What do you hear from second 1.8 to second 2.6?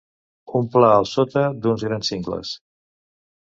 grans cingles.